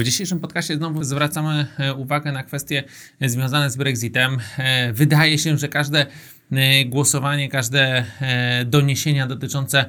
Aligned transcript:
W 0.00 0.04
dzisiejszym 0.04 0.40
podcastie 0.40 0.76
znowu 0.76 1.04
zwracamy 1.04 1.66
e, 1.78 1.94
uwagę 1.94 2.32
na 2.32 2.42
kwestie 2.42 2.84
związane 3.20 3.70
z 3.70 3.76
Brexitem. 3.76 4.38
E, 4.58 4.92
wydaje 4.92 5.38
się, 5.38 5.58
że 5.58 5.68
każde 5.68 6.00
e, 6.00 6.06
głosowanie, 6.86 7.48
każde 7.48 8.04
doniesienia 8.66 9.26
dotyczące 9.26 9.84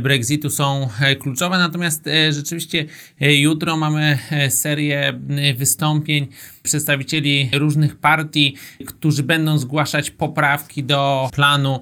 Brexitu 0.00 0.50
są 0.50 0.88
kluczowe, 1.20 1.58
natomiast 1.58 2.08
rzeczywiście 2.30 2.84
jutro 3.20 3.76
mamy 3.76 4.18
serię 4.48 5.20
wystąpień 5.56 6.26
przedstawicieli 6.62 7.50
różnych 7.52 7.96
partii, 7.96 8.56
którzy 8.86 9.22
będą 9.22 9.58
zgłaszać 9.58 10.10
poprawki 10.10 10.84
do 10.84 11.30
planu 11.32 11.80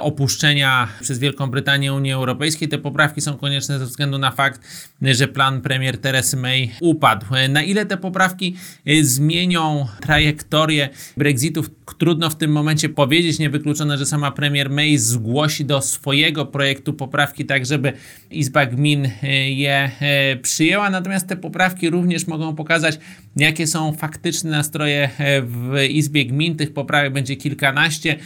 opuszczenia 0.00 0.88
przez 1.00 1.18
Wielką 1.18 1.50
Brytanię 1.50 1.94
Unii 1.94 2.12
Europejskiej. 2.12 2.68
Te 2.68 2.78
poprawki 2.78 3.20
są 3.20 3.36
konieczne 3.36 3.78
ze 3.78 3.86
względu 3.86 4.18
na 4.18 4.30
fakt, 4.30 4.60
że 5.02 5.28
plan 5.28 5.60
premier 5.60 5.98
Teresy 5.98 6.36
May 6.36 6.70
upadł. 6.80 7.26
Na 7.48 7.62
ile 7.62 7.86
te 7.86 7.96
poprawki 7.96 8.56
zmienią 9.02 9.86
trajektorię 10.00 10.88
Brexitu, 11.16 11.64
trudno 11.98 12.30
w 12.30 12.36
tym 12.36 12.52
momencie 12.52 12.88
powiedzieć. 12.88 13.38
Niewykluczone, 13.66 13.98
że 13.98 14.06
sama 14.06 14.30
premier 14.30 14.70
May 14.70 14.98
zgłosi 14.98 15.64
do 15.64 15.82
swojego 15.82 16.46
projektu 16.46 16.92
poprawki, 16.92 17.44
tak 17.44 17.66
żeby 17.66 17.92
Izba 18.30 18.66
Gmin 18.66 19.06
y, 19.06 19.10
je 19.50 19.90
y, 20.32 20.36
przyjęła. 20.36 20.90
Natomiast 20.90 21.28
te 21.28 21.36
poprawki 21.36 21.90
również 21.90 22.26
mogą 22.26 22.54
pokazać, 22.54 22.98
jakie 23.36 23.66
są 23.66 23.92
faktyczne 23.92 24.50
nastroje 24.50 25.10
w 25.42 25.84
Izbie 25.88 26.26
Gmin. 26.26 26.56
Tych 26.56 26.74
poprawek 26.74 27.12
będzie 27.12 27.36
kilkanaście. 27.36 28.16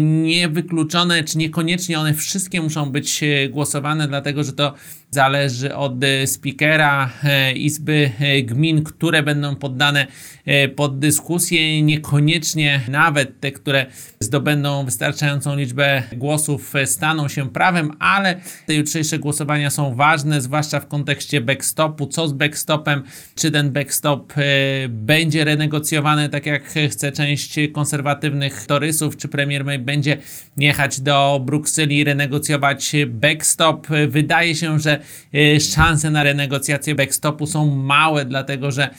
Niewykluczone, 0.00 1.24
czy 1.24 1.38
niekoniecznie 1.38 2.00
one 2.00 2.14
wszystkie 2.14 2.62
muszą 2.62 2.90
być 2.90 3.20
głosowane, 3.50 4.08
dlatego 4.08 4.44
że 4.44 4.52
to 4.52 4.74
zależy 5.10 5.74
od 5.74 5.94
speakera 6.26 7.10
Izby 7.54 8.10
gmin, 8.44 8.84
które 8.84 9.22
będą 9.22 9.56
poddane 9.56 10.06
e, 10.44 10.68
pod 10.68 10.98
dyskusję, 10.98 11.82
niekoniecznie 11.82 12.80
nawet 12.88 13.40
te, 13.40 13.52
które 13.52 13.86
zdobędą 14.20 14.65
wystarczającą 14.84 15.56
liczbę 15.56 16.02
głosów, 16.12 16.76
e, 16.76 16.86
staną 16.86 17.28
się 17.28 17.50
prawem, 17.50 17.90
ale 17.98 18.40
te 18.66 18.74
jutrzejsze 18.74 19.18
głosowania 19.18 19.70
są 19.70 19.94
ważne, 19.94 20.40
zwłaszcza 20.40 20.80
w 20.80 20.88
kontekście 20.88 21.40
backstopu. 21.40 22.06
Co 22.06 22.28
z 22.28 22.32
backstopem? 22.32 23.02
Czy 23.34 23.50
ten 23.50 23.72
backstop 23.72 24.32
e, 24.36 24.42
będzie 24.88 25.44
renegocjowany, 25.44 26.28
tak 26.28 26.46
jak 26.46 26.62
chce 26.90 27.12
część 27.12 27.58
konserwatywnych 27.72 28.66
torysów? 28.66 29.16
Czy 29.16 29.28
premier 29.28 29.64
May 29.64 29.78
będzie 29.78 30.16
jechać 30.56 31.00
do 31.00 31.40
Brukseli 31.44 31.98
i 31.98 32.04
renegocjować 32.04 32.92
backstop? 33.06 33.86
Wydaje 34.08 34.54
się, 34.54 34.80
że 34.80 35.00
szanse 35.74 36.10
na 36.10 36.22
renegocjację 36.22 36.94
backstopu 36.94 37.46
są 37.46 37.76
małe, 37.76 38.24
dlatego 38.24 38.70
że 38.70 38.90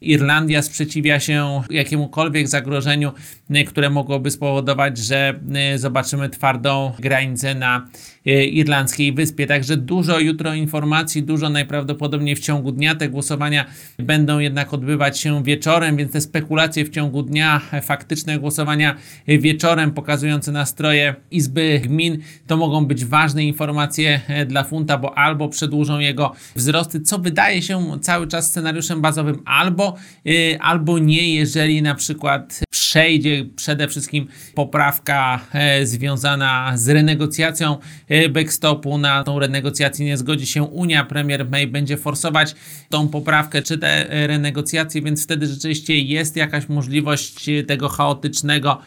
Irlandia 0.00 0.62
sprzeciwia 0.62 1.20
się 1.20 1.62
jakiemukolwiek 1.70 2.48
zagrożeniu, 2.48 3.12
y, 3.50 3.64
które 3.64 3.90
mogłoby 3.90 4.30
spowodować, 4.30 4.98
że 4.98 5.40
y, 5.74 5.78
zobaczymy 5.78 6.28
twardą 6.28 6.92
granicę 6.98 7.54
na 7.54 7.86
y, 8.26 8.44
irlandzkiej 8.44 9.12
wyspie. 9.12 9.46
Także 9.46 9.76
dużo 9.76 10.20
jutro 10.20 10.54
informacji, 10.54 11.22
dużo 11.22 11.48
najprawdopodobniej 11.48 12.36
w 12.36 12.40
ciągu 12.40 12.72
dnia. 12.72 12.94
Te 12.94 13.08
głosowania 13.08 13.64
będą 13.98 14.38
jednak 14.38 14.74
odbywać 14.74 15.20
się 15.20 15.44
wieczorem, 15.44 15.96
więc 15.96 16.12
te 16.12 16.20
spekulacje 16.20 16.84
w 16.84 16.90
ciągu 16.90 17.22
dnia, 17.22 17.60
faktyczne 17.82 18.38
głosowania 18.38 18.96
wieczorem 19.26 19.90
pokazujące 19.90 20.52
nastroje 20.52 21.14
Izby 21.30 21.80
Gmin, 21.84 22.18
to 22.46 22.56
mogą 22.56 22.86
być 22.86 23.04
ważne 23.04 23.44
informacje 23.44 24.20
dla 24.46 24.64
funta, 24.64 24.98
bo 24.98 25.18
albo 25.18 25.48
przedłużą 25.48 25.98
jego 25.98 26.32
wzrosty, 26.56 27.00
co 27.00 27.18
wydaje 27.18 27.62
się 27.62 28.00
cały 28.00 28.26
czas 28.26 28.50
scenariuszem 28.50 29.00
bazowym, 29.00 29.42
albo 29.44 29.85
Y, 30.26 30.58
albo 30.60 30.98
nie, 30.98 31.34
jeżeli 31.34 31.82
na 31.82 31.94
przykład 31.94 32.60
przejdzie 32.86 33.44
przede 33.56 33.88
wszystkim 33.88 34.26
poprawka 34.54 35.40
e, 35.52 35.86
związana 35.86 36.72
z 36.74 36.88
renegocjacją 36.88 37.76
e, 38.08 38.28
backstopu. 38.28 38.98
Na 38.98 39.24
tą 39.24 39.38
renegocjację 39.38 40.06
nie 40.06 40.16
zgodzi 40.16 40.46
się 40.46 40.62
Unia. 40.62 41.04
Premier 41.04 41.50
May 41.50 41.66
będzie 41.66 41.96
forsować 41.96 42.54
tą 42.88 43.08
poprawkę 43.08 43.62
czy 43.62 43.78
te 43.78 44.10
e, 44.10 44.26
renegocjacje, 44.26 45.02
więc 45.02 45.24
wtedy 45.24 45.46
rzeczywiście 45.46 45.98
jest 45.98 46.36
jakaś 46.36 46.68
możliwość 46.68 47.50
tego 47.66 47.88
chaotycznego 47.88 48.78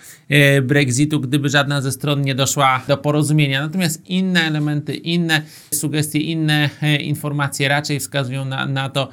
Brexitu, 0.62 1.20
gdyby 1.20 1.50
żadna 1.50 1.82
ze 1.82 1.92
stron 1.92 2.22
nie 2.22 2.36
doszła 2.36 2.82
do 2.88 2.98
porozumienia. 2.98 3.62
Natomiast 3.62 4.09
inne 4.09 4.42
elementy, 4.42 4.96
inne 4.96 5.42
sugestie, 5.74 6.20
inne 6.20 6.70
informacje 7.00 7.68
raczej 7.68 8.00
wskazują 8.00 8.46
na, 8.46 8.66
na 8.66 8.90
to, 8.90 9.09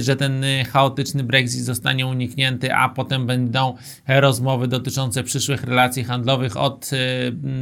że 0.00 0.16
ten 0.16 0.44
chaotyczny 0.72 1.24
Brexit 1.24 1.60
zostanie 1.60 2.06
uniknięty, 2.06 2.74
a 2.74 2.88
potem 2.88 3.26
będą 3.26 3.76
rozmowy 4.08 4.68
dotyczące 4.68 5.22
przyszłych 5.22 5.64
relacji 5.64 6.04
handlowych 6.04 6.56
od 6.56 6.90
y, 6.92 6.98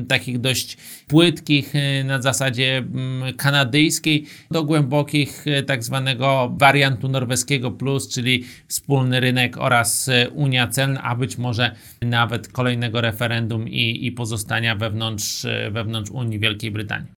takich 0.09 0.41
dość 0.41 0.77
płytkich 1.07 1.75
y, 1.75 2.05
na 2.05 2.23
zasadzie 2.23 2.85
y, 3.29 3.33
kanadyjskiej 3.33 4.27
do 4.51 4.65
głębokich 4.65 5.47
y, 5.47 5.63
tak 5.63 5.85
zwanego 5.85 6.53
wariantu 6.57 7.09
norweskiego 7.09 7.71
plus, 7.71 8.09
czyli 8.09 8.45
wspólny 8.69 9.21
rynek 9.21 9.59
oraz 9.59 10.09
y, 10.09 10.31
Unia 10.35 10.69
Celna, 10.69 11.03
a 11.03 11.17
być 11.17 11.39
może 11.39 11.75
nawet 12.03 12.49
kolejnego 12.49 13.01
referendum 13.01 13.69
i, 13.69 14.07
i 14.07 14.13
pozostania 14.13 14.77
wewnątrz, 14.77 15.45
y, 15.45 15.71
wewnątrz 15.71 16.11
Unii 16.11 16.39
Wielkiej 16.39 16.71
Brytanii. 16.71 17.09